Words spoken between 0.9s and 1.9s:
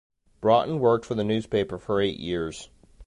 for the newspaper